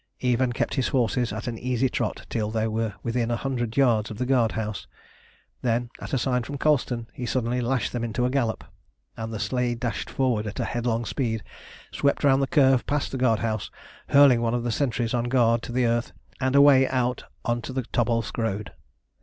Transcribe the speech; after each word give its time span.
Ivan 0.23 0.51
kept 0.51 0.73
his 0.73 0.87
horses 0.87 1.31
at 1.31 1.45
an 1.45 1.59
easy 1.59 1.87
trot 1.87 2.25
till 2.27 2.49
they 2.49 2.67
were 2.67 2.95
within 3.03 3.29
a 3.29 3.35
hundred 3.35 3.77
yards 3.77 4.09
of 4.09 4.17
the 4.17 4.25
guard 4.25 4.53
house. 4.53 4.87
Then, 5.61 5.91
at 5.99 6.11
a 6.11 6.17
sign 6.17 6.41
from 6.41 6.57
Colston, 6.57 7.05
he 7.13 7.27
suddenly 7.27 7.61
lashed 7.61 7.93
them 7.93 8.03
into 8.03 8.25
a 8.25 8.31
gallop, 8.31 8.63
and 9.15 9.31
the 9.31 9.37
sleigh 9.37 9.75
dashed 9.75 10.09
forward 10.09 10.47
at 10.47 10.59
a 10.59 10.65
headlong 10.65 11.05
speed, 11.05 11.43
swept 11.91 12.23
round 12.23 12.41
the 12.41 12.47
curve 12.47 12.87
past 12.87 13.11
the 13.11 13.17
guard 13.19 13.41
house, 13.41 13.69
hurling 14.07 14.41
one 14.41 14.55
of 14.55 14.63
the 14.63 14.71
sentries 14.71 15.13
on 15.13 15.25
guard 15.25 15.61
to 15.61 15.71
the 15.71 15.85
earth, 15.85 16.13
and 16.39 16.55
away 16.55 16.87
out 16.87 17.25
on 17.45 17.61
to 17.61 17.71
the 17.71 17.83
Tobolsk 17.93 18.39
road. 18.39 18.71